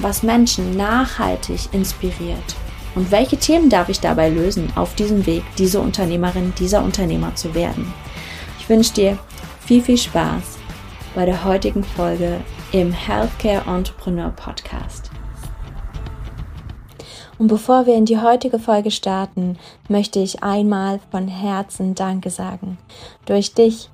was 0.00 0.22
Menschen 0.22 0.76
nachhaltig 0.76 1.72
inspiriert? 1.72 2.56
Und 2.94 3.10
welche 3.10 3.36
Themen 3.36 3.70
darf 3.70 3.88
ich 3.88 4.00
dabei 4.00 4.28
lösen, 4.28 4.72
auf 4.76 4.94
diesem 4.94 5.26
Weg 5.26 5.42
diese 5.58 5.80
Unternehmerin, 5.80 6.52
dieser 6.58 6.82
Unternehmer 6.82 7.34
zu 7.34 7.54
werden? 7.54 7.92
Ich 8.60 8.68
wünsche 8.68 8.94
dir 8.94 9.18
viel, 9.60 9.82
viel 9.82 9.98
Spaß 9.98 10.58
bei 11.14 11.26
der 11.26 11.44
heutigen 11.44 11.84
Folge 11.84 12.40
im 12.72 12.92
Healthcare 12.92 13.64
Entrepreneur 13.66 14.30
Podcast. 14.30 15.10
Und 17.38 17.48
bevor 17.48 17.86
wir 17.86 17.94
in 17.94 18.04
die 18.04 18.18
heutige 18.18 18.58
Folge 18.58 18.90
starten, 18.90 19.58
möchte 19.88 20.20
ich 20.20 20.42
einmal 20.42 21.00
von 21.10 21.26
Herzen 21.26 21.94
Danke 21.94 22.30
sagen. 22.30 22.78
Durch 23.26 23.54
dich 23.54 23.90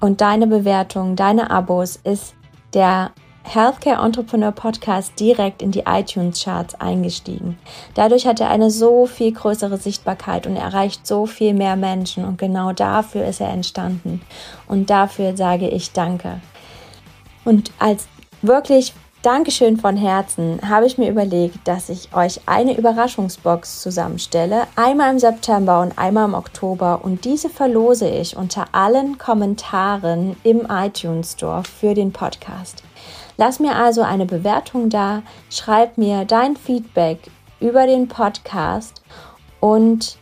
und 0.00 0.20
deine 0.20 0.46
Bewertung, 0.46 1.16
deine 1.16 1.50
Abos 1.50 1.96
ist 1.96 2.34
der 2.74 3.12
Healthcare 3.48 4.04
Entrepreneur 4.04 4.50
Podcast 4.50 5.20
direkt 5.20 5.62
in 5.62 5.70
die 5.70 5.84
iTunes 5.86 6.42
Charts 6.42 6.74
eingestiegen. 6.74 7.56
Dadurch 7.94 8.26
hat 8.26 8.40
er 8.40 8.50
eine 8.50 8.72
so 8.72 9.06
viel 9.06 9.32
größere 9.32 9.78
Sichtbarkeit 9.78 10.48
und 10.48 10.56
erreicht 10.56 11.06
so 11.06 11.26
viel 11.26 11.54
mehr 11.54 11.76
Menschen 11.76 12.24
und 12.24 12.38
genau 12.38 12.72
dafür 12.72 13.24
ist 13.24 13.40
er 13.40 13.50
entstanden. 13.50 14.20
Und 14.66 14.90
dafür 14.90 15.36
sage 15.36 15.68
ich 15.68 15.92
Danke. 15.92 16.40
Und 17.44 17.70
als 17.78 18.08
wirklich 18.42 18.92
Dankeschön 19.22 19.76
von 19.76 19.96
Herzen 19.96 20.60
habe 20.68 20.86
ich 20.86 20.98
mir 20.98 21.10
überlegt, 21.10 21.58
dass 21.66 21.88
ich 21.88 22.14
euch 22.14 22.40
eine 22.46 22.76
Überraschungsbox 22.76 23.80
zusammenstelle, 23.80 24.66
einmal 24.76 25.12
im 25.12 25.18
September 25.18 25.80
und 25.80 25.98
einmal 25.98 26.26
im 26.26 26.34
Oktober 26.34 27.00
und 27.02 27.24
diese 27.24 27.48
verlose 27.48 28.08
ich 28.08 28.36
unter 28.36 28.66
allen 28.72 29.18
Kommentaren 29.18 30.36
im 30.42 30.66
iTunes 30.70 31.32
Store 31.32 31.62
für 31.64 31.94
den 31.94 32.12
Podcast. 32.12 32.84
Lass 33.36 33.60
mir 33.60 33.76
also 33.76 34.02
eine 34.02 34.26
Bewertung 34.26 34.88
da, 34.88 35.22
schreib 35.50 35.98
mir 35.98 36.24
dein 36.24 36.56
Feedback 36.56 37.30
über 37.60 37.86
den 37.86 38.08
Podcast 38.08 39.02
und 39.60 40.18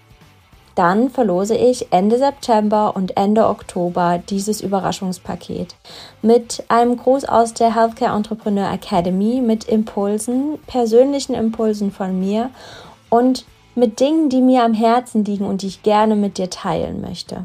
dann 0.74 1.08
verlose 1.08 1.56
ich 1.56 1.92
Ende 1.92 2.18
September 2.18 2.96
und 2.96 3.16
Ende 3.16 3.46
Oktober 3.46 4.18
dieses 4.18 4.60
Überraschungspaket 4.60 5.76
mit 6.20 6.64
einem 6.68 6.96
Gruß 6.96 7.26
aus 7.26 7.54
der 7.54 7.74
Healthcare 7.76 8.16
Entrepreneur 8.16 8.72
Academy 8.72 9.40
mit 9.40 9.64
Impulsen, 9.64 10.58
persönlichen 10.66 11.34
Impulsen 11.34 11.92
von 11.92 12.18
mir 12.18 12.50
und 13.08 13.44
mit 13.76 14.00
Dingen, 14.00 14.28
die 14.28 14.40
mir 14.40 14.64
am 14.64 14.74
Herzen 14.74 15.24
liegen 15.24 15.44
und 15.44 15.62
die 15.62 15.68
ich 15.68 15.82
gerne 15.82 16.16
mit 16.16 16.38
dir 16.38 16.50
teilen 16.50 17.00
möchte. 17.00 17.44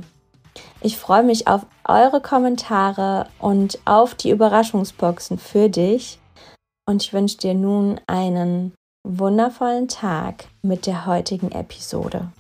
Ich 0.82 0.98
freue 0.98 1.24
mich 1.24 1.48
auf 1.48 1.66
eure 1.84 2.22
Kommentare 2.22 3.28
und 3.38 3.80
auf 3.84 4.16
die 4.16 4.30
Überraschungsboxen 4.30 5.38
für 5.38 5.70
dich. 5.70 6.20
Und 6.86 7.04
ich 7.04 7.12
wünsche 7.12 7.38
dir 7.38 7.54
nun 7.54 8.00
einen 8.08 8.74
wundervollen 9.04 9.90
Tag 9.90 10.46
mit 10.62 10.86
der 10.86 11.06
heutigen 11.06 11.52
Episode. 11.52 12.32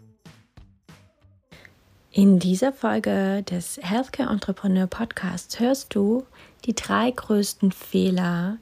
In 2.11 2.39
dieser 2.39 2.71
Folge 2.71 3.43
des 3.43 3.77
Healthcare 3.81 4.31
Entrepreneur 4.31 4.87
Podcasts 4.87 5.59
hörst 5.59 5.93
du 5.93 6.25
die 6.65 6.73
drei 6.73 7.11
größten 7.11 7.73
Fehler, 7.73 8.57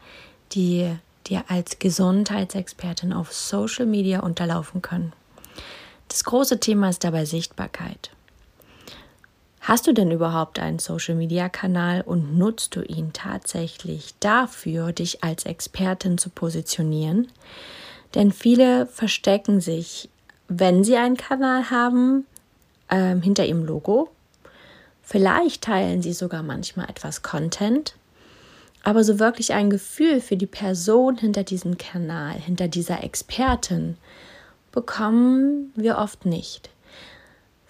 die 0.53 0.91
dir 1.27 1.43
als 1.49 1.77
Gesundheitsexpertin 1.77 3.13
auf 3.13 3.31
Social 3.31 3.85
Media 3.85 4.21
unterlaufen 4.21 4.81
können. 4.81 5.13
Das 6.07 6.23
große 6.23 6.59
Thema 6.59 6.89
ist 6.89 7.03
dabei 7.03 7.25
Sichtbarkeit. 7.25 8.11
Hast 9.67 9.85
du 9.85 9.91
denn 9.91 10.11
überhaupt 10.11 10.59
einen 10.59 10.79
Social-Media-Kanal 10.79 11.99
und 11.99 12.37
nutzt 12.37 12.77
du 12.77 12.83
ihn 12.83 13.11
tatsächlich 13.11 14.13
dafür, 14.21 14.93
dich 14.93 15.25
als 15.25 15.45
Expertin 15.45 16.17
zu 16.17 16.29
positionieren? 16.29 17.27
Denn 18.15 18.31
viele 18.31 18.85
verstecken 18.85 19.59
sich, 19.59 20.07
wenn 20.47 20.85
sie 20.85 20.95
einen 20.95 21.17
Kanal 21.17 21.69
haben, 21.69 22.25
ähm, 22.89 23.21
hinter 23.21 23.45
ihrem 23.45 23.65
Logo. 23.65 24.09
Vielleicht 25.03 25.63
teilen 25.65 26.01
sie 26.01 26.13
sogar 26.13 26.43
manchmal 26.43 26.89
etwas 26.89 27.21
Content, 27.21 27.97
aber 28.83 29.03
so 29.03 29.19
wirklich 29.19 29.51
ein 29.51 29.69
Gefühl 29.69 30.21
für 30.21 30.37
die 30.37 30.45
Person 30.45 31.17
hinter 31.17 31.43
diesem 31.43 31.77
Kanal, 31.77 32.39
hinter 32.39 32.69
dieser 32.69 33.03
Expertin, 33.03 33.97
bekommen 34.71 35.73
wir 35.75 35.97
oft 35.97 36.25
nicht. 36.25 36.69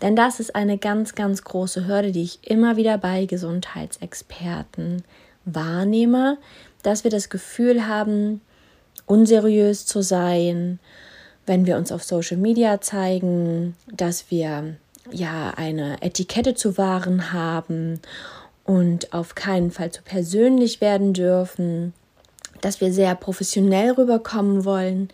Denn 0.01 0.15
das 0.15 0.39
ist 0.39 0.55
eine 0.55 0.77
ganz, 0.77 1.15
ganz 1.15 1.43
große 1.43 1.87
Hürde, 1.87 2.11
die 2.11 2.23
ich 2.23 2.39
immer 2.43 2.77
wieder 2.77 2.97
bei 2.97 3.25
Gesundheitsexperten 3.25 5.03
wahrnehme, 5.45 6.37
dass 6.83 7.03
wir 7.03 7.11
das 7.11 7.29
Gefühl 7.29 7.87
haben, 7.87 8.41
unseriös 9.05 9.85
zu 9.85 10.01
sein, 10.01 10.79
wenn 11.45 11.65
wir 11.65 11.77
uns 11.77 11.91
auf 11.91 12.03
Social 12.03 12.37
Media 12.37 12.81
zeigen, 12.81 13.75
dass 13.91 14.29
wir 14.29 14.75
ja 15.11 15.53
eine 15.55 16.01
Etikette 16.01 16.53
zu 16.53 16.77
wahren 16.77 17.31
haben 17.31 18.01
und 18.65 19.13
auf 19.13 19.33
keinen 19.33 19.71
Fall 19.71 19.91
zu 19.91 20.01
persönlich 20.03 20.81
werden 20.81 21.13
dürfen, 21.13 21.93
dass 22.61 22.81
wir 22.81 22.91
sehr 22.91 23.15
professionell 23.15 23.91
rüberkommen 23.91 24.65
wollen. 24.65 25.09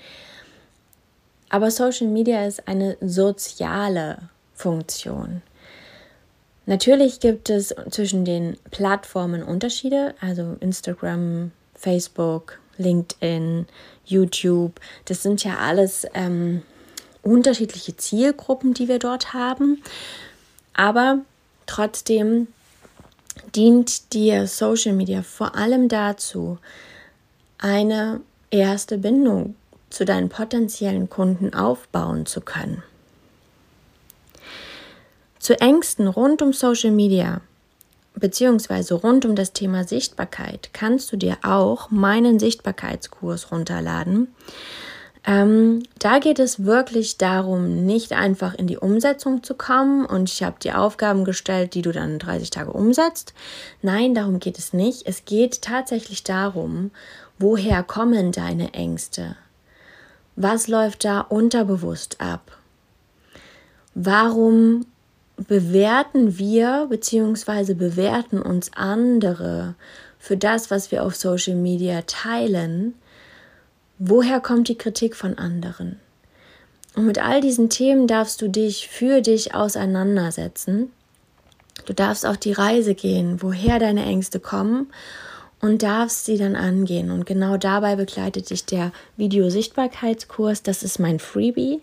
Aber 1.49 1.69
Social 1.69 2.07
Media 2.07 2.45
ist 2.45 2.67
eine 2.67 2.97
soziale 2.99 4.29
Funktion. 4.63 5.41
Natürlich 6.65 7.19
gibt 7.19 7.49
es 7.49 7.75
zwischen 7.89 8.23
den 8.23 8.55
Plattformen 8.71 9.43
Unterschiede, 9.43 10.15
also 10.21 10.55
Instagram, 10.61 11.51
Facebook, 11.75 12.59
LinkedIn, 12.77 13.67
YouTube. 14.05 14.79
Das 15.03 15.21
sind 15.21 15.43
ja 15.43 15.57
alles 15.57 16.07
ähm, 16.13 16.61
unterschiedliche 17.23 17.97
Zielgruppen, 17.97 18.73
die 18.73 18.87
wir 18.87 18.99
dort 18.99 19.33
haben. 19.33 19.83
Aber 20.73 21.19
trotzdem 21.65 22.47
dient 23.53 24.13
dir 24.13 24.47
Social 24.47 24.93
Media 24.93 25.23
vor 25.23 25.55
allem 25.55 25.89
dazu, 25.89 26.57
eine 27.57 28.21
erste 28.49 28.97
Bindung 28.97 29.55
zu 29.89 30.05
deinen 30.05 30.29
potenziellen 30.29 31.09
Kunden 31.09 31.53
aufbauen 31.53 32.25
zu 32.25 32.39
können 32.39 32.81
zu 35.43 35.59
Ängsten 35.59 36.07
rund 36.07 36.41
um 36.41 36.53
Social 36.53 36.91
Media 36.91 37.41
beziehungsweise 38.15 38.93
rund 38.93 39.25
um 39.25 39.35
das 39.35 39.51
Thema 39.51 39.83
Sichtbarkeit 39.83 40.69
kannst 40.71 41.11
du 41.11 41.17
dir 41.17 41.37
auch 41.43 41.91
meinen 41.91 42.39
Sichtbarkeitskurs 42.39 43.51
runterladen. 43.51 44.33
Ähm, 45.25 45.83
da 45.99 46.19
geht 46.19 46.39
es 46.39 46.63
wirklich 46.63 47.17
darum, 47.17 47.85
nicht 47.85 48.13
einfach 48.13 48.53
in 48.53 48.67
die 48.67 48.77
Umsetzung 48.77 49.43
zu 49.43 49.53
kommen 49.53 50.05
und 50.05 50.29
ich 50.29 50.43
habe 50.43 50.59
dir 50.59 50.79
Aufgaben 50.79 51.25
gestellt, 51.25 51.73
die 51.73 51.81
du 51.81 51.91
dann 51.91 52.19
30 52.19 52.49
Tage 52.49 52.71
umsetzt. 52.71 53.33
Nein, 53.81 54.13
darum 54.13 54.39
geht 54.39 54.59
es 54.59 54.71
nicht. 54.71 55.07
Es 55.07 55.25
geht 55.25 55.61
tatsächlich 55.61 56.23
darum, 56.23 56.91
woher 57.37 57.83
kommen 57.83 58.31
deine 58.31 58.73
Ängste? 58.73 59.35
Was 60.35 60.67
läuft 60.67 61.03
da 61.03 61.19
unterbewusst 61.21 62.21
ab? 62.21 62.57
Warum 63.95 64.85
bewerten 65.37 66.37
wir 66.37 66.87
bzw. 66.89 67.73
bewerten 67.73 68.41
uns 68.41 68.71
andere 68.75 69.75
für 70.19 70.37
das, 70.37 70.71
was 70.71 70.91
wir 70.91 71.03
auf 71.03 71.15
Social 71.15 71.55
Media 71.55 72.01
teilen, 72.03 72.93
woher 73.99 74.39
kommt 74.39 74.69
die 74.69 74.77
Kritik 74.77 75.15
von 75.15 75.37
anderen? 75.37 75.99
Und 76.95 77.05
mit 77.05 77.19
all 77.19 77.41
diesen 77.41 77.69
Themen 77.69 78.07
darfst 78.07 78.41
du 78.41 78.47
dich 78.47 78.87
für 78.87 79.21
dich 79.21 79.55
auseinandersetzen. 79.55 80.91
Du 81.85 81.93
darfst 81.93 82.25
auf 82.25 82.37
die 82.37 82.53
Reise 82.53 82.93
gehen, 82.93 83.41
woher 83.41 83.79
deine 83.79 84.05
Ängste 84.05 84.39
kommen 84.39 84.87
und 85.59 85.81
darfst 85.81 86.25
sie 86.25 86.37
dann 86.37 86.55
angehen. 86.55 87.09
Und 87.09 87.25
genau 87.25 87.57
dabei 87.57 87.95
begleitet 87.95 88.49
dich 88.49 88.65
der 88.65 88.91
Videosichtbarkeitskurs. 89.17 90.61
Das 90.61 90.83
ist 90.83 90.99
mein 90.99 91.19
Freebie. 91.19 91.81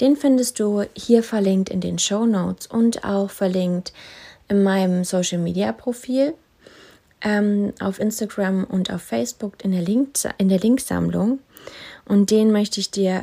Den 0.00 0.16
findest 0.16 0.58
du 0.58 0.84
hier 0.94 1.22
verlinkt 1.22 1.70
in 1.70 1.80
den 1.80 1.98
Show 1.98 2.26
Notes 2.26 2.66
und 2.66 3.04
auch 3.04 3.30
verlinkt 3.30 3.92
in 4.48 4.62
meinem 4.62 5.04
Social 5.04 5.38
Media 5.38 5.72
Profil 5.72 6.34
ähm, 7.22 7.72
auf 7.80 7.98
Instagram 7.98 8.64
und 8.64 8.92
auf 8.92 9.02
Facebook 9.02 9.64
in 9.64 9.72
der, 9.72 9.82
Link, 9.82 10.10
in 10.38 10.48
der 10.48 10.58
Linksammlung. 10.58 11.38
Und 12.04 12.30
den 12.30 12.52
möchte 12.52 12.80
ich 12.80 12.90
dir 12.90 13.22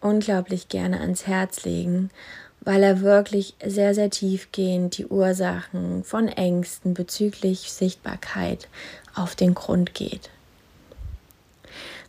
unglaublich 0.00 0.68
gerne 0.68 1.00
ans 1.00 1.26
Herz 1.26 1.64
legen, 1.64 2.10
weil 2.60 2.82
er 2.82 3.00
wirklich 3.00 3.54
sehr, 3.64 3.94
sehr 3.94 4.10
tiefgehend 4.10 4.98
die 4.98 5.06
Ursachen 5.06 6.04
von 6.04 6.28
Ängsten 6.28 6.94
bezüglich 6.94 7.72
Sichtbarkeit 7.72 8.68
auf 9.14 9.34
den 9.34 9.54
Grund 9.54 9.94
geht. 9.94 10.30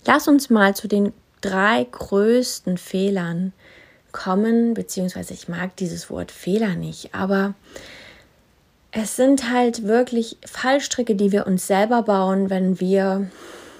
Lass 0.06 0.28
uns 0.28 0.50
mal 0.50 0.76
zu 0.76 0.88
den 0.88 1.14
drei 1.42 1.88
größten 1.90 2.78
Fehlern 2.78 3.54
kommen, 4.12 4.74
beziehungsweise 4.74 5.34
ich 5.34 5.48
mag 5.48 5.76
dieses 5.78 6.10
Wort 6.10 6.32
Fehler 6.32 6.76
nicht, 6.76 7.14
aber 7.14 7.54
es 8.92 9.16
sind 9.16 9.52
halt 9.52 9.84
wirklich 9.84 10.38
Fallstricke, 10.46 11.16
die 11.16 11.32
wir 11.32 11.48
uns 11.48 11.68
selber 11.68 12.04
bauen, 12.04 12.50
wenn 12.50 12.80
wir 12.80 13.30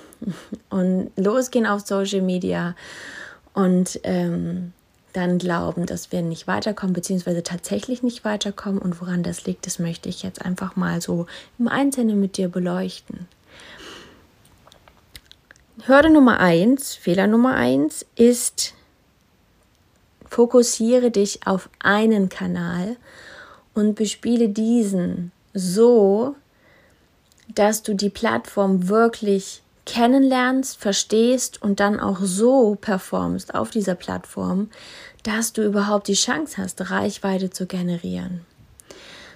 und 0.70 1.12
losgehen 1.18 1.66
auf 1.66 1.82
Social 1.82 2.22
Media 2.22 2.76
und 3.54 4.00
ähm, 4.04 4.74
dann 5.14 5.38
glauben, 5.38 5.86
dass 5.86 6.12
wir 6.12 6.22
nicht 6.22 6.48
weiterkommen, 6.48 6.94
beziehungsweise 6.94 7.44
tatsächlich 7.44 8.02
nicht 8.02 8.24
weiterkommen. 8.24 8.80
Und 8.80 9.02
woran 9.02 9.24
das 9.24 9.46
liegt, 9.46 9.66
das 9.66 9.80
möchte 9.80 10.10
ich 10.10 10.24
jetzt 10.24 10.44
einfach 10.44 10.76
mal 10.76 11.02
so 11.02 11.26
im 11.60 11.68
Einzelnen 11.68 12.20
mit 12.20 12.38
dir 12.38 12.48
beleuchten. 12.48 13.28
Hürde 15.86 16.10
Nummer 16.10 16.40
eins, 16.40 16.96
Fehler 16.96 17.28
Nummer 17.28 17.56
eins 17.56 18.06
ist, 18.16 18.74
fokussiere 20.32 21.12
dich 21.12 21.46
auf 21.46 21.70
einen 21.80 22.30
Kanal 22.30 22.96
und 23.74 23.96
bespiele 23.96 24.48
diesen 24.48 25.34
so, 25.54 26.36
dass 27.54 27.84
du 27.84 27.94
die 27.94 28.10
Plattform 28.10 28.88
wirklich 28.88 29.62
kennenlernst, 29.86 30.78
verstehst 30.78 31.62
und 31.62 31.82
dann 31.82 32.00
auch 32.00 32.20
so 32.22 32.78
performst 32.80 33.54
auf 33.54 33.72
dieser 33.72 33.96
Plattform, 33.96 34.70
dass 35.24 35.52
du 35.52 35.66
überhaupt 35.66 36.08
die 36.08 36.14
Chance 36.14 36.62
hast, 36.62 36.90
Reichweite 36.90 37.50
zu 37.50 37.66
generieren. 37.66 38.46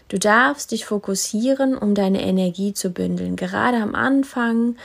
Du 0.07 0.19
darfst 0.19 0.71
dich 0.71 0.85
fokussieren, 0.85 1.75
um 1.75 1.95
deine 1.95 2.21
Energie 2.21 2.73
zu 2.73 2.91
bündeln. 2.91 3.35
Gerade 3.35 3.77
am 3.77 3.95
Anfang, 3.95 4.75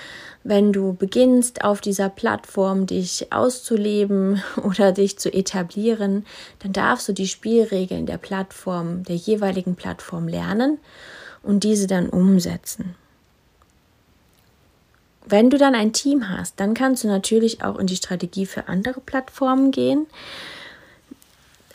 wenn 0.44 0.72
du 0.72 0.94
beginnst, 0.94 1.62
auf 1.62 1.82
dieser 1.82 2.08
Plattform 2.08 2.86
dich 2.86 3.30
auszuleben 3.30 4.42
oder 4.64 4.92
dich 4.92 5.18
zu 5.18 5.32
etablieren, 5.32 6.24
dann 6.60 6.72
darfst 6.72 7.08
du 7.08 7.12
die 7.12 7.28
Spielregeln 7.28 8.06
der 8.06 8.18
Plattform, 8.18 9.04
der 9.04 9.16
jeweiligen 9.16 9.74
Plattform 9.74 10.26
lernen 10.26 10.78
und 11.42 11.64
diese 11.64 11.86
dann 11.86 12.08
umsetzen. 12.08 12.94
Wenn 15.26 15.50
du 15.50 15.58
dann 15.58 15.74
ein 15.74 15.92
Team 15.92 16.30
hast, 16.30 16.58
dann 16.58 16.72
kannst 16.72 17.04
du 17.04 17.08
natürlich 17.08 17.62
auch 17.62 17.78
in 17.78 17.86
die 17.86 17.96
Strategie 17.96 18.46
für 18.46 18.68
andere 18.68 19.00
Plattformen 19.00 19.70
gehen. 19.70 20.06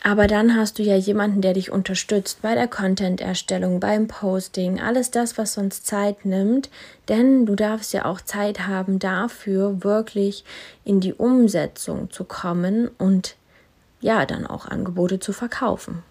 Aber 0.06 0.28
dann 0.28 0.54
hast 0.54 0.78
du 0.78 0.84
ja 0.84 0.94
jemanden, 0.94 1.40
der 1.40 1.52
dich 1.52 1.72
unterstützt 1.72 2.40
bei 2.40 2.54
der 2.54 2.68
Content-Erstellung, 2.68 3.80
beim 3.80 4.06
Posting, 4.06 4.80
alles 4.80 5.10
das, 5.10 5.36
was 5.36 5.54
sonst 5.54 5.84
Zeit 5.84 6.24
nimmt. 6.24 6.70
Denn 7.08 7.44
du 7.44 7.56
darfst 7.56 7.92
ja 7.92 8.04
auch 8.04 8.20
Zeit 8.20 8.68
haben 8.68 9.00
dafür, 9.00 9.82
wirklich 9.82 10.44
in 10.84 11.00
die 11.00 11.12
Umsetzung 11.12 12.08
zu 12.12 12.22
kommen 12.22 12.88
und 12.98 13.34
ja, 14.00 14.26
dann 14.26 14.46
auch 14.46 14.66
Angebote 14.66 15.18
zu 15.18 15.32
verkaufen. 15.32 16.04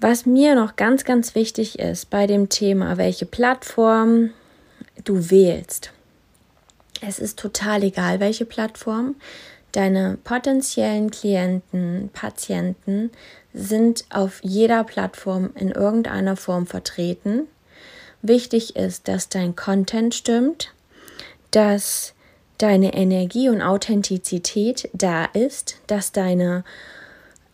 Was 0.00 0.26
mir 0.26 0.56
noch 0.56 0.74
ganz, 0.74 1.04
ganz 1.04 1.36
wichtig 1.36 1.78
ist 1.78 2.10
bei 2.10 2.26
dem 2.26 2.48
Thema, 2.48 2.96
welche 2.96 3.26
Plattform 3.26 4.30
du 5.04 5.30
wählst. 5.30 5.92
Es 7.00 7.20
ist 7.20 7.38
total 7.38 7.84
egal, 7.84 8.18
welche 8.18 8.44
Plattform. 8.44 9.14
Deine 9.76 10.16
potenziellen 10.24 11.10
Klienten, 11.10 12.08
Patienten 12.14 13.10
sind 13.52 14.06
auf 14.08 14.40
jeder 14.42 14.84
Plattform 14.84 15.50
in 15.54 15.70
irgendeiner 15.70 16.34
Form 16.36 16.66
vertreten. 16.66 17.46
Wichtig 18.22 18.76
ist, 18.76 19.06
dass 19.06 19.28
dein 19.28 19.54
Content 19.54 20.14
stimmt, 20.14 20.72
dass 21.50 22.14
deine 22.56 22.94
Energie 22.94 23.50
und 23.50 23.60
Authentizität 23.60 24.88
da 24.94 25.26
ist, 25.26 25.76
dass 25.88 26.10
deine 26.10 26.64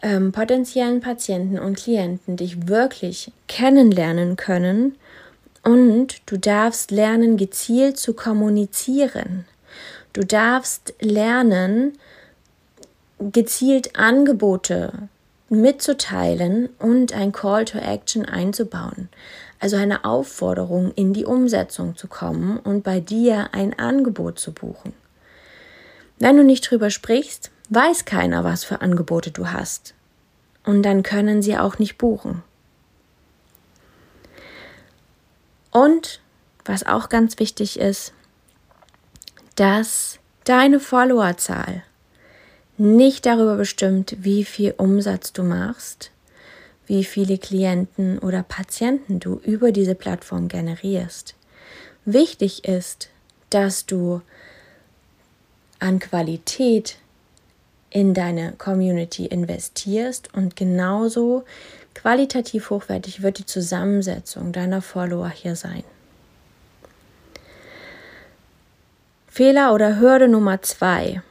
ähm, 0.01 0.31
potenziellen 0.31 1.01
Patienten 1.01 1.59
und 1.59 1.77
Klienten 1.77 2.37
dich 2.37 2.69
wirklich 2.69 3.33
kennenlernen 3.49 4.37
können 4.37 4.97
und 5.65 6.23
du 6.27 6.37
darfst 6.37 6.93
lernen, 6.93 7.37
gezielt 7.37 7.99
zu 7.99 8.15
kommunizieren. 8.15 9.45
Du 10.13 10.25
darfst 10.25 10.95
lernen, 11.01 11.99
gezielt 13.31 13.97
Angebote 13.97 15.09
mitzuteilen 15.49 16.71
und 16.79 17.13
ein 17.13 17.33
Call 17.33 17.67
to 17.67 17.79
Action 17.79 18.25
einzubauen. 18.25 19.09
Also 19.61 19.77
eine 19.77 20.05
Aufforderung, 20.05 20.93
in 20.95 21.13
die 21.13 21.25
Umsetzung 21.25 21.97
zu 21.97 22.09
kommen 22.09 22.59
und 22.59 22.83
bei 22.83 23.01
dir 23.01 23.51
ein 23.53 23.79
Angebot 23.79 24.39
zu 24.39 24.53
buchen. 24.53 24.95
Wenn 26.19 26.37
du 26.37 26.43
nicht 26.43 26.69
drüber 26.69 26.91
sprichst, 26.91 27.51
weiß 27.69 28.05
keiner, 28.05 28.45
was 28.45 28.65
für 28.65 28.81
Angebote 28.81 29.31
du 29.31 29.49
hast. 29.49 29.95
Und 30.65 30.83
dann 30.83 31.03
können 31.03 31.43
sie 31.43 31.57
auch 31.59 31.79
nicht 31.79 31.99
buchen. 31.99 32.43
Und 35.71 36.21
was 36.65 36.87
auch 36.87 37.09
ganz 37.09 37.39
wichtig 37.39 37.79
ist, 37.79 38.13
dass 39.57 40.19
deine 40.45 40.81
Followerzahl 40.81 41.83
nicht 42.79 43.27
darüber 43.27 43.57
bestimmt, 43.57 44.17
wie 44.21 44.45
viel 44.45 44.75
Umsatz 44.77 45.33
du 45.33 45.43
machst, 45.43 46.11
wie 46.87 47.05
viele 47.05 47.39
Klienten 47.39 48.19
oder 48.19 48.43
Patienten 48.43 49.21
du 49.21 49.41
über 49.45 49.73
diese 49.73 49.95
Plattform 49.95 50.49
generierst. 50.49 51.35
Wichtig 52.05 52.65
ist, 52.65 53.09
dass 53.51 53.87
du 53.87 54.23
an 55.79 55.99
Qualität 55.99 56.97
in 57.91 58.15
deine 58.15 58.53
Community 58.53 59.27
investierst 59.27 60.33
und 60.35 60.57
genauso 60.57 61.45
qualitativ 61.95 62.71
hochwertig 62.71 63.23
wird 63.23 63.39
die 63.39 63.47
Zusammensetzung 63.47 64.53
deiner 64.53 64.81
Follower 64.81 65.29
hier 65.29 65.57
sein. 65.57 65.85
Fehler 69.29 69.75
oder 69.75 69.99
Hürde 69.99 70.29
Nummer 70.29 70.63
zwei. 70.63 71.23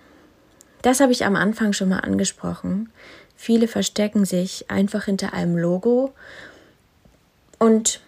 Das 0.81 0.99
habe 0.99 1.11
ich 1.11 1.25
am 1.25 1.35
Anfang 1.35 1.73
schon 1.73 1.89
mal 1.89 1.99
angesprochen. 1.99 2.91
Viele 3.35 3.67
verstecken 3.67 4.25
sich 4.25 4.69
einfach 4.69 5.05
hinter 5.05 5.33
einem 5.33 5.57
Logo 5.57 6.13
und 7.59 8.01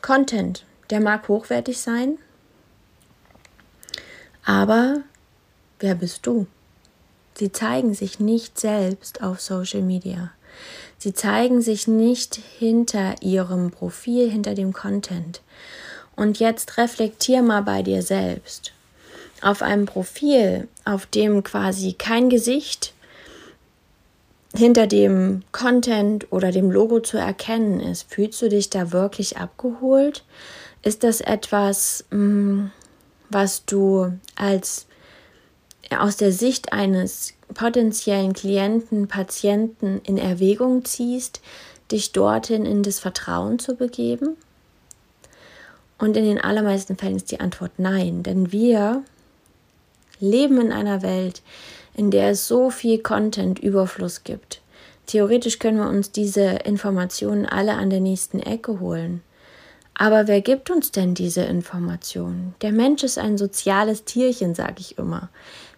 Content, 0.00 0.64
der 0.90 1.00
mag 1.00 1.28
hochwertig 1.28 1.80
sein, 1.80 2.18
aber 4.44 5.02
wer 5.78 5.94
bist 5.94 6.26
du? 6.26 6.46
Sie 7.34 7.52
zeigen 7.52 7.94
sich 7.94 8.20
nicht 8.20 8.58
selbst 8.58 9.22
auf 9.22 9.40
Social 9.40 9.82
Media. 9.82 10.32
Sie 10.98 11.14
zeigen 11.14 11.62
sich 11.62 11.88
nicht 11.88 12.34
hinter 12.58 13.22
ihrem 13.22 13.70
Profil, 13.70 14.30
hinter 14.30 14.54
dem 14.54 14.72
Content. 14.72 15.40
Und 16.14 16.38
jetzt 16.38 16.76
reflektier 16.76 17.42
mal 17.42 17.62
bei 17.62 17.82
dir 17.82 18.02
selbst. 18.02 18.72
Auf 19.42 19.60
einem 19.60 19.86
Profil, 19.86 20.68
auf 20.84 21.06
dem 21.06 21.42
quasi 21.42 21.92
kein 21.94 22.30
Gesicht 22.30 22.94
hinter 24.54 24.86
dem 24.86 25.42
Content 25.50 26.30
oder 26.30 26.52
dem 26.52 26.70
Logo 26.70 27.00
zu 27.00 27.16
erkennen 27.16 27.80
ist, 27.80 28.12
fühlst 28.12 28.40
du 28.42 28.48
dich 28.48 28.70
da 28.70 28.92
wirklich 28.92 29.38
abgeholt? 29.38 30.24
Ist 30.82 31.04
das 31.04 31.20
etwas, 31.20 32.04
mm, 32.10 32.66
was 33.30 33.64
du 33.64 34.12
als 34.36 34.86
aus 35.98 36.16
der 36.16 36.32
Sicht 36.32 36.72
eines 36.72 37.34
potenziellen 37.54 38.32
Klienten, 38.32 39.08
Patienten 39.08 40.00
in 40.04 40.18
Erwägung 40.18 40.84
ziehst, 40.84 41.40
dich 41.90 42.12
dorthin 42.12 42.64
in 42.66 42.82
das 42.82 42.98
Vertrauen 42.98 43.58
zu 43.58 43.74
begeben? 43.74 44.36
Und 45.98 46.16
in 46.16 46.24
den 46.24 46.40
allermeisten 46.40 46.96
Fällen 46.96 47.16
ist 47.16 47.30
die 47.30 47.40
Antwort 47.40 47.72
nein, 47.78 48.22
denn 48.22 48.50
wir 48.52 49.04
leben 50.22 50.60
in 50.60 50.72
einer 50.72 51.02
Welt, 51.02 51.42
in 51.94 52.10
der 52.10 52.30
es 52.30 52.48
so 52.48 52.70
viel 52.70 52.98
Content-Überfluss 52.98 54.24
gibt. 54.24 54.62
Theoretisch 55.06 55.58
können 55.58 55.78
wir 55.78 55.88
uns 55.88 56.12
diese 56.12 56.44
Informationen 56.64 57.44
alle 57.44 57.74
an 57.74 57.90
der 57.90 58.00
nächsten 58.00 58.40
Ecke 58.40 58.80
holen. 58.80 59.22
Aber 59.94 60.26
wer 60.26 60.40
gibt 60.40 60.70
uns 60.70 60.90
denn 60.90 61.14
diese 61.14 61.42
Informationen? 61.42 62.54
Der 62.62 62.72
Mensch 62.72 63.02
ist 63.02 63.18
ein 63.18 63.36
soziales 63.36 64.04
Tierchen, 64.04 64.54
sage 64.54 64.76
ich 64.78 64.96
immer. 64.96 65.28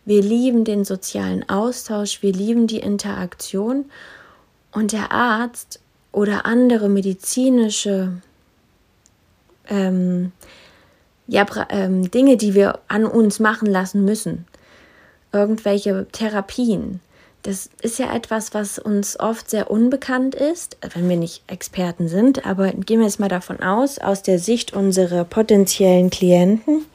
Wir 0.04 0.22
lieben 0.22 0.64
den 0.64 0.84
sozialen 0.84 1.48
Austausch, 1.48 2.22
wir 2.22 2.32
lieben 2.32 2.66
die 2.66 2.78
Interaktion 2.78 3.86
und 4.70 4.92
der 4.92 5.10
Arzt 5.10 5.80
oder 6.12 6.46
andere 6.46 6.88
medizinische 6.88 8.12
ähm, 9.68 10.32
ja, 11.26 11.46
ähm, 11.70 12.10
Dinge, 12.10 12.36
die 12.36 12.54
wir 12.54 12.80
an 12.88 13.06
uns 13.06 13.40
machen 13.40 13.66
lassen 13.66 14.04
müssen, 14.04 14.46
irgendwelche 15.32 16.06
Therapien, 16.12 17.00
das 17.44 17.68
ist 17.82 17.98
ja 17.98 18.14
etwas, 18.14 18.54
was 18.54 18.78
uns 18.78 19.20
oft 19.20 19.50
sehr 19.50 19.70
unbekannt 19.70 20.34
ist, 20.34 20.78
wenn 20.94 21.10
wir 21.10 21.18
nicht 21.18 21.42
Experten 21.46 22.08
sind. 22.08 22.46
Aber 22.46 22.72
gehen 22.72 23.00
wir 23.00 23.06
jetzt 23.06 23.20
mal 23.20 23.28
davon 23.28 23.62
aus, 23.62 23.98
aus 23.98 24.22
der 24.22 24.38
Sicht 24.38 24.72
unserer 24.72 25.24
potenziellen 25.24 26.08
Klienten, 26.08 26.86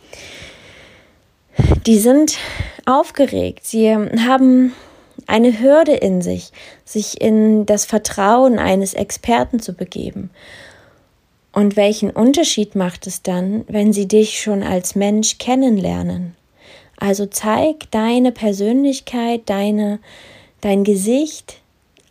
die 1.85 1.99
sind 1.99 2.37
aufgeregt. 2.85 3.65
Sie 3.65 3.93
haben 3.93 4.73
eine 5.27 5.59
Hürde 5.59 5.93
in 5.93 6.23
sich, 6.23 6.51
sich 6.83 7.21
in 7.21 7.67
das 7.67 7.85
Vertrauen 7.85 8.57
eines 8.57 8.95
Experten 8.95 9.59
zu 9.59 9.73
begeben. 9.73 10.31
Und 11.59 11.75
welchen 11.75 12.09
Unterschied 12.09 12.75
macht 12.75 13.05
es 13.05 13.21
dann, 13.21 13.65
wenn 13.67 13.91
sie 13.91 14.07
dich 14.07 14.39
schon 14.39 14.63
als 14.63 14.95
Mensch 14.95 15.39
kennenlernen? 15.39 16.33
Also 16.95 17.25
zeig 17.25 17.91
deine 17.91 18.31
Persönlichkeit, 18.31 19.41
deine 19.47 19.99
dein 20.61 20.85
Gesicht 20.85 21.59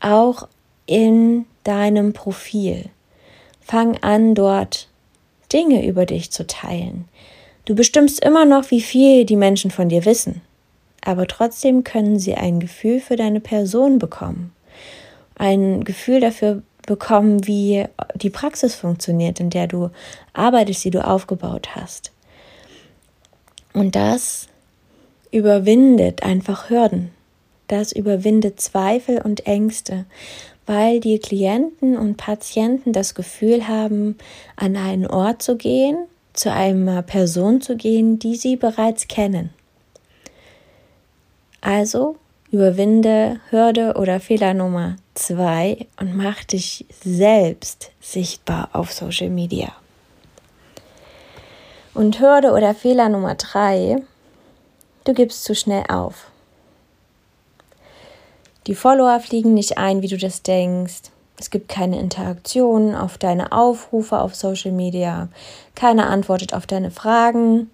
auch 0.00 0.48
in 0.84 1.46
deinem 1.64 2.12
Profil. 2.12 2.90
Fang 3.62 3.96
an, 4.02 4.34
dort 4.34 4.86
Dinge 5.50 5.86
über 5.86 6.04
dich 6.04 6.30
zu 6.30 6.46
teilen. 6.46 7.08
Du 7.64 7.74
bestimmst 7.74 8.22
immer 8.22 8.44
noch, 8.44 8.70
wie 8.70 8.82
viel 8.82 9.24
die 9.24 9.36
Menschen 9.36 9.70
von 9.70 9.88
dir 9.88 10.04
wissen, 10.04 10.42
aber 11.02 11.26
trotzdem 11.26 11.84
können 11.84 12.18
sie 12.18 12.34
ein 12.34 12.60
Gefühl 12.60 13.00
für 13.00 13.16
deine 13.16 13.40
Person 13.40 13.98
bekommen, 13.98 14.52
ein 15.36 15.84
Gefühl 15.84 16.20
dafür 16.20 16.62
bekommen, 16.88 17.46
wie 17.46 17.84
die 18.16 18.30
Praxis 18.30 18.74
funktioniert, 18.74 19.38
in 19.38 19.50
der 19.50 19.68
du 19.68 19.90
arbeitest, 20.32 20.84
die 20.84 20.90
du 20.90 21.06
aufgebaut 21.06 21.76
hast. 21.76 22.10
Und 23.72 23.94
das 23.94 24.48
überwindet 25.30 26.24
einfach 26.24 26.70
Hürden 26.70 27.12
das 27.68 27.92
überwindet 27.92 28.60
Zweifel 28.60 29.20
und 29.20 29.46
Ängste, 29.46 30.06
weil 30.66 31.00
die 31.00 31.18
Klienten 31.18 31.96
und 31.96 32.16
Patienten 32.16 32.92
das 32.92 33.14
Gefühl 33.14 33.68
haben, 33.68 34.16
an 34.56 34.76
einen 34.76 35.06
Ort 35.06 35.42
zu 35.42 35.56
gehen, 35.56 35.96
zu 36.32 36.52
einer 36.52 37.02
Person 37.02 37.60
zu 37.60 37.76
gehen, 37.76 38.18
die 38.18 38.36
sie 38.36 38.56
bereits 38.56 39.06
kennen. 39.06 39.50
Also 41.60 42.16
überwinde 42.50 43.40
Hürde 43.50 43.94
oder 43.94 44.20
Fehler 44.20 44.54
Nummer 44.54 44.96
zwei 45.14 45.86
und 46.00 46.16
mach 46.16 46.44
dich 46.44 46.86
selbst 47.02 47.90
sichtbar 48.00 48.70
auf 48.72 48.92
Social 48.92 49.28
Media. 49.28 49.72
Und 51.94 52.20
Hürde 52.20 52.52
oder 52.52 52.74
Fehler 52.74 53.08
Nummer 53.08 53.34
drei, 53.34 53.96
du 55.04 55.12
gibst 55.14 55.44
zu 55.44 55.54
schnell 55.54 55.84
auf. 55.88 56.30
Die 58.66 58.74
Follower 58.74 59.18
fliegen 59.20 59.54
nicht 59.54 59.78
ein, 59.78 60.02
wie 60.02 60.08
du 60.08 60.16
das 60.16 60.42
denkst. 60.42 61.10
Es 61.38 61.50
gibt 61.50 61.68
keine 61.68 61.98
Interaktion 61.98 62.94
auf 62.94 63.16
deine 63.16 63.52
Aufrufe 63.52 64.18
auf 64.18 64.34
Social 64.34 64.72
Media. 64.72 65.28
Keiner 65.74 66.10
antwortet 66.10 66.52
auf 66.52 66.66
deine 66.66 66.90
Fragen. 66.90 67.70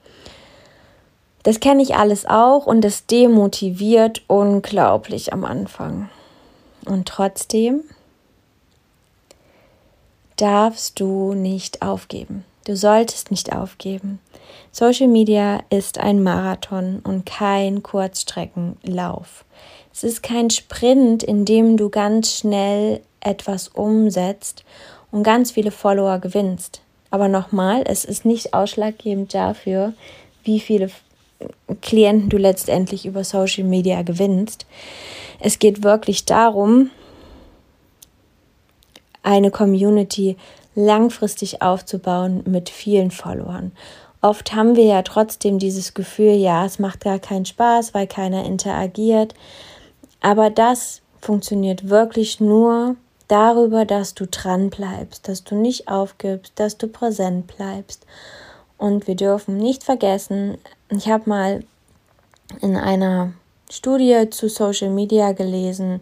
Das 1.45 1.61
kenne 1.61 1.83
ich 1.83 1.95
alles 1.95 2.27
auch 2.27 2.67
und 2.67 2.81
das 2.81 3.07
demotiviert 3.07 4.23
unglaublich 4.27 5.33
am 5.33 5.45
Anfang. 5.45 6.09
Und 6.87 7.07
trotzdem 7.07 7.83
darfst 10.37 10.99
du 10.99 11.35
nicht 11.35 11.83
aufgeben. 11.83 12.45
Du 12.67 12.77
solltest 12.77 13.31
nicht 13.31 13.55
aufgeben. 13.55 14.21
Social 14.73 15.07
Media 15.07 15.61
ist 15.69 15.99
ein 15.99 16.23
Marathon 16.23 17.01
und 17.05 17.27
kein 17.27 17.83
Kurzstreckenlauf. 17.83 19.45
Es 19.93 20.03
ist 20.03 20.23
kein 20.23 20.49
Sprint, 20.49 21.23
in 21.23 21.45
dem 21.45 21.77
du 21.77 21.91
ganz 21.91 22.33
schnell 22.33 23.03
etwas 23.21 23.69
umsetzt 23.69 24.65
und 25.11 25.23
ganz 25.25 25.51
viele 25.51 25.71
Follower 25.71 26.19
gewinnst. 26.21 26.81
Aber 27.11 27.29
nochmal, 27.29 27.85
es 27.87 28.07
ist 28.07 28.25
nicht 28.25 28.55
ausschlaggebend 28.55 29.35
dafür, 29.35 29.93
wie 30.43 30.59
viele 30.59 30.91
Klienten 31.81 32.29
du 32.29 32.37
letztendlich 32.37 33.07
über 33.07 33.25
Social 33.25 33.65
Media 33.65 34.03
gewinnst. 34.03 34.67
Es 35.41 35.59
geht 35.59 35.83
wirklich 35.83 36.25
darum, 36.25 36.91
eine 39.23 39.51
Community 39.51 40.37
langfristig 40.75 41.63
aufzubauen 41.63 42.43
mit 42.47 42.69
vielen 42.69 43.11
Followern. 43.11 43.73
Oft 44.21 44.55
haben 44.55 44.75
wir 44.75 44.85
ja 44.85 45.03
trotzdem 45.03 45.59
dieses 45.59 45.93
Gefühl, 45.93 46.35
ja, 46.35 46.65
es 46.65 46.79
macht 46.79 47.01
gar 47.01 47.19
keinen 47.19 47.45
Spaß, 47.45 47.93
weil 47.93 48.07
keiner 48.07 48.45
interagiert. 48.45 49.35
Aber 50.21 50.49
das 50.49 51.03
funktioniert 51.21 51.91
wirklich 51.91 52.41
nur 52.41 52.97
darüber, 53.29 53.85
dass 53.85 54.15
du 54.15 54.27
dran 54.27 54.71
bleibst, 54.71 55.29
dass 55.29 55.45
du 55.45 55.55
nicht 55.55 55.89
aufgibst, 55.89 56.53
dass 56.57 56.79
du 56.79 56.89
präsent 56.89 57.47
bleibst. 57.47 58.07
Und 58.79 59.07
wir 59.07 59.15
dürfen 59.15 59.57
nicht 59.57 59.85
vergessen, 59.85 60.59
ich 60.91 61.09
habe 61.09 61.29
mal 61.29 61.65
in 62.61 62.77
einer 62.77 63.33
Studie 63.71 64.29
zu 64.31 64.49
Social 64.49 64.91
Media 64.91 65.33
gelesen, 65.33 66.01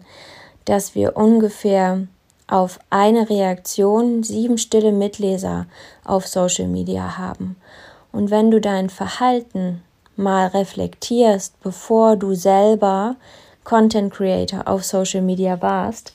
dass 0.65 0.95
wir 0.95 1.15
ungefähr 1.15 2.07
auf 2.47 2.79
eine 2.89 3.29
Reaktion 3.29 4.23
sieben 4.23 4.57
stille 4.57 4.91
Mitleser 4.91 5.65
auf 6.03 6.27
Social 6.27 6.67
Media 6.67 7.17
haben. 7.17 7.55
Und 8.11 8.31
wenn 8.31 8.51
du 8.51 8.61
dein 8.61 8.89
Verhalten 8.89 9.81
mal 10.15 10.47
reflektierst, 10.47 11.59
bevor 11.61 12.15
du 12.15 12.35
selber 12.35 13.15
Content 13.63 14.13
Creator 14.13 14.67
auf 14.67 14.83
Social 14.83 15.21
Media 15.21 15.61
warst, 15.61 16.13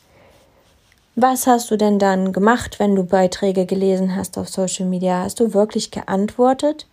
was 1.21 1.47
hast 1.47 1.71
du 1.71 1.77
denn 1.77 1.99
dann 1.99 2.33
gemacht, 2.33 2.79
wenn 2.79 2.95
du 2.95 3.03
Beiträge 3.03 3.67
gelesen 3.67 4.15
hast 4.15 4.39
auf 4.39 4.49
Social 4.49 4.87
Media? 4.87 5.23
Hast 5.23 5.41
du 5.41 5.53
wirklich 5.53 5.91
geantwortet? 5.91 6.87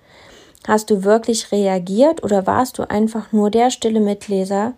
Hast 0.67 0.89
du 0.89 1.03
wirklich 1.03 1.51
reagiert 1.51 2.23
oder 2.23 2.47
warst 2.47 2.79
du 2.79 2.89
einfach 2.89 3.31
nur 3.31 3.51
der 3.51 3.69
stille 3.69 3.99
Mitleser, 3.99 4.73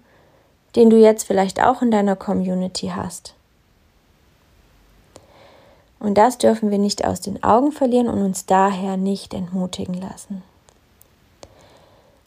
den 0.75 0.89
du 0.89 0.97
jetzt 0.97 1.23
vielleicht 1.23 1.63
auch 1.63 1.81
in 1.81 1.91
deiner 1.91 2.17
Community 2.17 2.91
hast? 2.93 3.35
Und 5.99 6.17
das 6.17 6.37
dürfen 6.37 6.69
wir 6.69 6.77
nicht 6.77 7.05
aus 7.05 7.21
den 7.21 7.41
Augen 7.41 7.71
verlieren 7.71 8.09
und 8.09 8.21
uns 8.21 8.45
daher 8.45 8.97
nicht 8.97 9.33
entmutigen 9.33 9.95
lassen. 9.95 10.43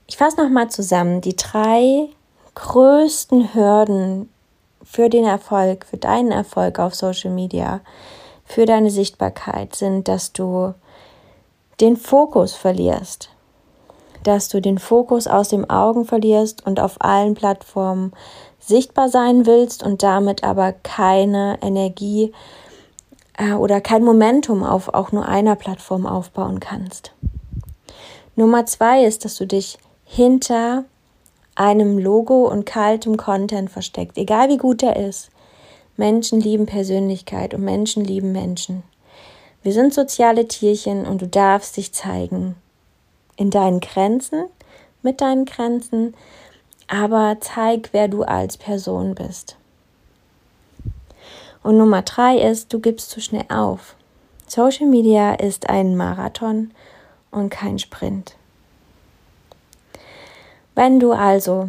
Ich 0.07 0.17
fasse 0.17 0.43
nochmal 0.43 0.71
zusammen 0.71 1.21
die 1.21 1.37
drei 1.37 2.09
größten 2.55 3.55
Hürden 3.55 4.29
für 4.83 5.09
den 5.09 5.25
Erfolg, 5.25 5.85
für 5.87 5.97
deinen 5.97 6.33
Erfolg 6.33 6.79
auf 6.79 6.95
Social 6.95 7.31
Media, 7.31 7.81
für 8.45 8.67
deine 8.67 8.91
Sichtbarkeit 8.91 9.77
sind, 9.77 10.09
dass 10.09 10.33
du 10.33 10.75
den 11.81 11.97
Fokus 11.97 12.55
verlierst, 12.55 13.31
dass 14.23 14.49
du 14.49 14.61
den 14.61 14.79
Fokus 14.79 15.27
aus 15.27 15.49
den 15.49 15.69
Augen 15.71 16.05
verlierst 16.05 16.67
und 16.67 16.81
auf 16.81 16.97
allen 17.01 17.35
Plattformen 17.35 18.13
sichtbar 18.59 19.09
sein 19.09 19.47
willst 19.47 19.83
und 19.83 20.03
damit 20.03 20.45
aber 20.45 20.73
keine 20.73 21.59
Energie 21.63 22.33
äh, 23.39 23.53
oder 23.53 23.81
kein 23.81 24.05
Momentum 24.05 24.63
auf 24.63 24.93
auch 24.93 25.13
nur 25.13 25.27
einer 25.27 25.57
Plattform 25.57 26.07
aufbauen 26.07 26.61
kannst. 26.61 27.13
Nummer 28.37 28.67
zwei 28.67 29.05
ist, 29.05 29.25
dass 29.25 29.37
du 29.37 29.47
dich 29.47 29.79
hinter 30.05 30.85
einem 31.61 31.99
Logo 31.99 32.49
und 32.49 32.65
kaltem 32.65 33.19
Content 33.19 33.71
versteckt, 33.71 34.17
egal 34.17 34.49
wie 34.49 34.57
gut 34.57 34.83
er 34.83 34.97
ist. 34.97 35.31
Menschen 35.99 36.41
lieben 36.41 36.65
Persönlichkeit 36.65 37.53
und 37.53 37.63
Menschen 37.63 38.03
lieben 38.03 38.33
Menschen. 38.33 38.83
Wir 39.63 39.75
sind 39.75 39.93
soziale 39.93 40.49
Tierchen 40.49 41.05
und 41.05 41.21
du 41.21 41.29
darfst 41.29 41.77
dich 41.77 41.93
zeigen. 41.93 42.57
In 43.37 43.51
deinen 43.51 43.81
Grenzen, 43.81 44.47
mit 45.03 45.21
deinen 45.21 45.45
Grenzen, 45.45 46.15
aber 46.89 47.37
zeig, 47.41 47.91
wer 47.93 48.09
du 48.09 48.23
als 48.23 48.57
Person 48.57 49.15
bist. 49.15 49.57
Und 51.63 51.77
Nummer 51.77 52.01
drei 52.01 52.39
ist, 52.39 52.73
du 52.73 52.81
gibst 52.81 53.11
zu 53.11 53.21
schnell 53.21 53.45
auf. 53.51 53.97
Social 54.47 54.87
Media 54.87 55.35
ist 55.35 55.69
ein 55.69 55.95
Marathon 55.95 56.71
und 57.31 57.51
kein 57.51 57.79
Sprint. 57.79 58.35
Wenn 60.83 60.99
du 60.99 61.13
also 61.13 61.69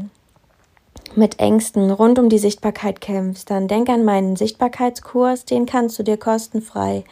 mit 1.17 1.37
Ängsten 1.41 1.91
rund 1.91 2.17
um 2.17 2.29
die 2.29 2.37
Sichtbarkeit 2.37 3.01
kämpfst, 3.01 3.49
dann 3.49 3.67
denk 3.67 3.89
an 3.89 4.05
meinen 4.05 4.37
Sichtbarkeitskurs, 4.37 5.43
den 5.43 5.65
kannst 5.65 5.99
du 5.99 6.03
dir 6.03 6.15
kostenfrei 6.15 7.03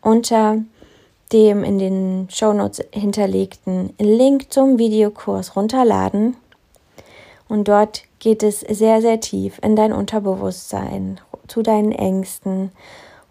unter 0.00 0.58
dem 1.32 1.64
in 1.64 1.80
den 1.80 2.28
Shownotes 2.30 2.80
hinterlegten 2.92 3.92
Link 3.98 4.52
zum 4.52 4.78
Videokurs 4.78 5.56
runterladen. 5.56 6.36
Und 7.48 7.66
dort 7.66 8.04
geht 8.20 8.44
es 8.44 8.60
sehr, 8.60 9.02
sehr 9.02 9.18
tief 9.18 9.58
in 9.64 9.74
dein 9.74 9.92
Unterbewusstsein, 9.92 11.20
zu 11.48 11.64
deinen 11.64 11.90
Ängsten. 11.90 12.70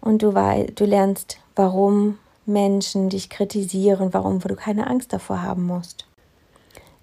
Und 0.02 0.20
du, 0.20 0.32
du 0.32 0.84
lernst, 0.84 1.38
warum 1.54 2.18
Menschen 2.44 3.08
dich 3.08 3.30
kritisieren, 3.30 4.12
warum 4.12 4.38
du 4.40 4.54
keine 4.54 4.86
Angst 4.86 5.14
davor 5.14 5.40
haben 5.40 5.64
musst. 5.66 6.06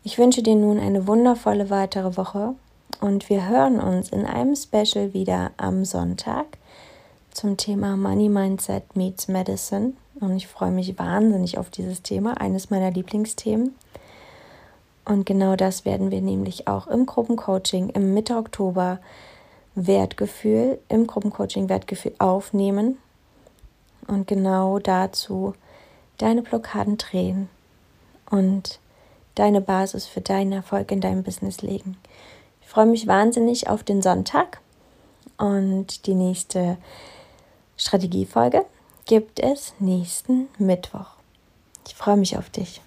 Ich 0.06 0.18
wünsche 0.18 0.44
dir 0.44 0.56
nun 0.56 0.80
eine 0.80 1.08
wundervolle 1.08 1.70
weitere 1.70 2.18
Woche 2.18 2.56
und 3.00 3.30
wir 3.30 3.48
hören 3.48 3.80
uns 3.80 4.10
in 4.10 4.26
einem 4.26 4.54
Special 4.54 5.14
wieder 5.14 5.52
am 5.56 5.86
Sonntag 5.86 6.46
zum 7.32 7.56
Thema 7.56 7.96
Money 7.96 8.28
Mindset 8.28 8.98
Meets 8.98 9.30
Medicine. 9.30 9.94
Und 10.20 10.36
ich 10.36 10.48
freue 10.48 10.72
mich 10.72 11.00
wahnsinnig 11.00 11.58
auf 11.58 11.70
dieses 11.70 12.02
Thema, 12.02 12.40
eines 12.42 12.70
meiner 12.70 12.92
Lieblingsthemen. 12.92 13.76
Und 15.06 15.26
genau 15.26 15.56
das 15.56 15.86
werden 15.86 16.12
wir 16.12 16.22
nämlich 16.22 16.68
auch 16.68 16.88
im 16.88 17.06
Gruppencoaching 17.06 17.88
im 17.92 18.14
Mitte 18.14 18.36
Oktober 18.36 19.00
Wertgefühl, 19.74 20.80
im 20.90 21.08
Gruppencoaching 21.08 21.70
Wertgefühl 21.70 22.14
aufnehmen 22.20 22.98
und 24.08 24.28
genau 24.28 24.80
dazu 24.80 25.54
deine 26.18 26.42
Blockaden 26.42 26.98
drehen 26.98 27.48
und 28.30 28.80
deine 29.36 29.62
Basis 29.62 30.06
für 30.06 30.22
deinen 30.22 30.52
Erfolg 30.52 30.92
in 30.92 31.02
deinem 31.02 31.24
Business 31.24 31.62
legen. 31.62 31.98
Ich 32.62 32.68
freue 32.68 32.86
mich 32.86 33.08
wahnsinnig 33.08 33.70
auf 33.70 33.84
den 33.84 34.02
Sonntag 34.02 34.60
und 35.38 36.06
die 36.08 36.14
nächste 36.14 36.78
Strategiefolge 37.78 38.66
gibt 39.06 39.40
es 39.40 39.74
nächsten 39.80 40.48
Mittwoch. 40.58 41.08
Ich 41.88 41.96
freue 41.96 42.18
mich 42.18 42.38
auf 42.38 42.50
dich. 42.50 42.82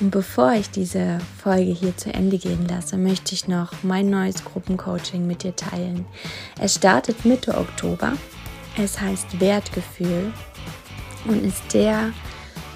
Und 0.00 0.10
bevor 0.10 0.52
ich 0.52 0.70
diese 0.70 1.20
Folge 1.42 1.72
hier 1.72 1.96
zu 1.96 2.12
Ende 2.12 2.36
gehen 2.36 2.68
lasse, 2.68 2.98
möchte 2.98 3.34
ich 3.34 3.48
noch 3.48 3.82
mein 3.82 4.10
neues 4.10 4.44
Gruppencoaching 4.44 5.26
mit 5.26 5.42
dir 5.42 5.56
teilen. 5.56 6.04
Es 6.60 6.74
startet 6.74 7.24
Mitte 7.24 7.56
Oktober. 7.56 8.12
Es 8.76 9.00
heißt 9.00 9.40
Wertgefühl 9.40 10.34
und 11.26 11.42
ist 11.44 11.72
der 11.72 12.12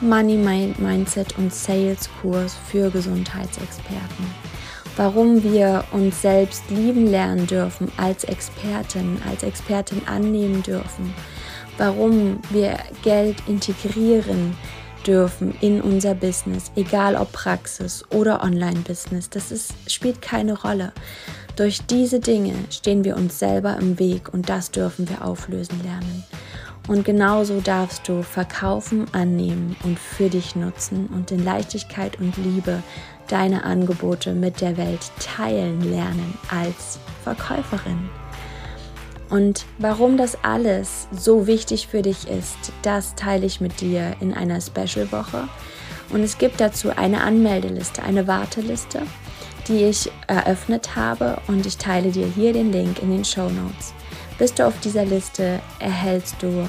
Money 0.00 0.37
Mindset 0.37 1.37
und 1.38 1.52
Sales 1.52 2.09
Kurs 2.21 2.57
für 2.71 2.90
Gesundheitsexperten. 2.90 4.26
Warum 4.97 5.42
wir 5.42 5.85
uns 5.92 6.23
selbst 6.23 6.71
lieben 6.71 7.07
lernen 7.07 7.47
dürfen 7.47 7.90
als 7.97 8.25
Expertin, 8.25 9.21
als 9.28 9.42
Expertin 9.42 10.02
annehmen 10.07 10.62
dürfen. 10.62 11.14
Warum 11.78 12.40
wir 12.50 12.78
Geld 13.02 13.37
integrieren 13.47 14.57
dürfen 15.07 15.54
in 15.61 15.80
unser 15.80 16.14
Business, 16.14 16.71
egal 16.76 17.16
ob 17.16 17.33
Praxis 17.33 18.04
oder 18.11 18.42
Online-Business. 18.42 19.30
Das 19.30 19.50
ist, 19.50 19.73
spielt 19.87 20.21
keine 20.23 20.61
Rolle. 20.61 20.92
Durch 21.57 21.80
diese 21.87 22.21
Dinge 22.21 22.54
stehen 22.71 23.04
wir 23.04 23.16
uns 23.16 23.38
selber 23.38 23.76
im 23.78 23.99
Weg 23.99 24.33
und 24.33 24.49
das 24.49 24.71
dürfen 24.71 25.09
wir 25.09 25.25
auflösen 25.25 25.83
lernen. 25.83 26.25
Und 26.89 27.05
genauso 27.05 27.61
darfst 27.61 28.09
du 28.09 28.23
verkaufen, 28.23 29.07
annehmen 29.13 29.76
und 29.85 29.99
für 29.99 30.28
dich 30.28 30.57
nutzen 30.57 31.07
und 31.07 31.31
in 31.31 31.45
Leichtigkeit 31.45 32.19
und 32.19 32.37
Liebe 32.37 32.83
deine 33.28 33.65
Angebote 33.65 34.33
mit 34.33 34.61
der 34.61 34.76
Welt 34.76 35.11
teilen 35.21 35.81
lernen 35.83 36.37
als 36.50 36.99
Verkäuferin. 37.23 38.09
Und 39.28 39.65
warum 39.78 40.17
das 40.17 40.37
alles 40.43 41.07
so 41.13 41.47
wichtig 41.47 41.87
für 41.87 42.02
dich 42.02 42.28
ist, 42.28 42.73
das 42.83 43.15
teile 43.15 43.47
ich 43.47 43.61
mit 43.61 43.81
dir 43.81 44.17
in 44.21 44.35
einer 44.35 44.61
Special-Woche. 44.61 45.49
Und 46.13 46.25
es 46.25 46.39
gibt 46.39 46.61
dazu 46.61 46.91
eine 46.91 47.21
Anmeldeliste, 47.21 48.02
eine 48.02 48.26
Warteliste, 48.26 49.02
die 49.69 49.85
ich 49.85 50.11
eröffnet 50.26 50.97
habe 50.97 51.39
und 51.47 51.65
ich 51.65 51.76
teile 51.76 52.11
dir 52.11 52.26
hier 52.26 52.52
den 52.52 52.73
Link 52.73 53.00
in 53.00 53.11
den 53.11 53.25
Show 53.25 53.49
Notes. 53.49 53.95
Bist 54.41 54.59
du 54.59 54.67
auf 54.67 54.81
dieser 54.81 55.05
Liste, 55.05 55.61
erhältst 55.81 56.37
du 56.43 56.67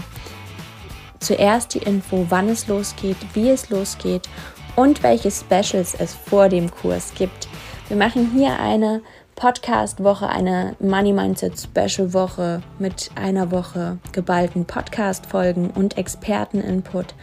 zuerst 1.22 1.74
die 1.74 1.78
Info, 1.78 2.26
wann 2.28 2.50
es 2.50 2.68
losgeht, 2.68 3.16
wie 3.34 3.50
es 3.50 3.70
losgeht 3.70 4.28
und 4.76 5.02
welche 5.04 5.32
Specials 5.32 5.96
es 5.98 6.14
vor 6.14 6.50
dem 6.50 6.70
Kurs 6.70 7.14
gibt. 7.18 7.48
Wir 7.88 7.96
machen 7.96 8.32
hier 8.36 8.60
eine 8.60 9.02
Podcast-Woche, 9.38 10.28
eine 10.28 10.76
Money 10.82 11.14
Mindset 11.14 11.62
Special 11.62 12.12
Woche 12.12 12.62
mit 12.78 13.10
einer 13.16 13.52
Woche 13.52 14.00
geballten 14.12 14.66
Podcast-Folgen 14.66 15.70
und 15.70 15.98
Experten-Input. 15.98 17.16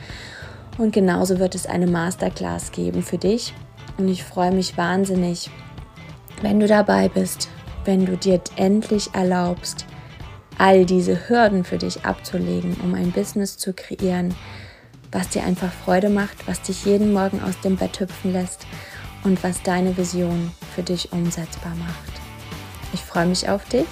Und 0.79 0.95
genauso 0.95 1.39
wird 1.39 1.57
es 1.57 1.67
eine 1.67 1.87
Masterclass 1.87 2.73
geben 2.73 3.03
für 3.03 3.19
dich. 3.19 3.53
Und 3.99 4.09
ich 4.09 4.25
freue 4.25 4.53
mich 4.53 4.79
wahnsinnig, 4.79 5.51
wenn 6.41 6.59
du 6.59 6.67
dabei 6.67 7.11
bist, 7.11 7.51
wenn 7.85 8.07
du 8.07 8.17
dir 8.17 8.41
endlich 8.57 9.11
erlaubst, 9.13 9.85
all 10.59 10.85
diese 10.85 11.29
Hürden 11.29 11.65
für 11.65 11.79
dich 11.79 12.05
abzulegen, 12.05 12.77
um 12.83 12.95
ein 12.95 13.13
Business 13.13 13.57
zu 13.57 13.73
kreieren, 13.73 14.35
was 15.11 15.29
dir 15.31 15.45
einfach 15.45 15.73
Freude 15.73 16.11
macht, 16.11 16.47
was 16.47 16.61
dich 16.61 16.85
jeden 16.85 17.13
Morgen 17.13 17.41
aus 17.43 17.59
dem 17.61 17.77
Bett 17.77 18.01
hüpfen 18.01 18.33
lässt 18.33 18.67
und 19.25 19.43
was 19.43 19.63
deine 19.63 19.97
Vision 19.97 20.53
für 20.75 20.83
dich 20.83 21.13
umsetzbar 21.13 21.75
macht. 21.77 22.13
Ich 22.93 23.01
freue 23.01 23.27
mich 23.27 23.49
auf 23.49 23.65
dich. 23.69 23.87